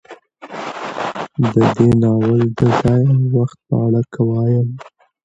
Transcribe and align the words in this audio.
د 1.53 1.55
دې 1.75 1.89
ناول 2.01 2.41
د 2.57 2.59
ځاى 2.79 3.03
او 3.15 3.23
وخت 3.37 3.57
په 3.67 3.75
اړه 3.85 4.01
که 4.13 4.21
وايم 4.29 4.69